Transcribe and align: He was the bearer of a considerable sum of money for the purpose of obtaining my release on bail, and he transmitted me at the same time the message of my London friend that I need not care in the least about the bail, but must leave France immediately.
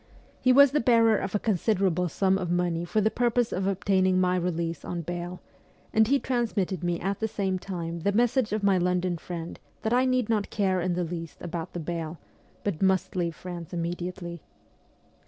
He 0.41 0.51
was 0.51 0.71
the 0.71 0.79
bearer 0.79 1.15
of 1.17 1.35
a 1.35 1.39
considerable 1.39 2.09
sum 2.09 2.39
of 2.39 2.49
money 2.49 2.85
for 2.85 3.01
the 3.01 3.11
purpose 3.11 3.51
of 3.51 3.67
obtaining 3.67 4.19
my 4.19 4.35
release 4.35 4.83
on 4.83 5.03
bail, 5.03 5.41
and 5.93 6.07
he 6.07 6.17
transmitted 6.17 6.83
me 6.83 6.99
at 6.99 7.19
the 7.19 7.27
same 7.27 7.59
time 7.59 7.99
the 7.99 8.11
message 8.11 8.51
of 8.51 8.63
my 8.63 8.79
London 8.79 9.19
friend 9.19 9.59
that 9.83 9.93
I 9.93 10.05
need 10.05 10.27
not 10.27 10.49
care 10.49 10.81
in 10.81 10.93
the 10.95 11.03
least 11.03 11.39
about 11.43 11.73
the 11.73 11.79
bail, 11.79 12.17
but 12.63 12.81
must 12.81 13.15
leave 13.15 13.35
France 13.35 13.75
immediately. 13.75 14.41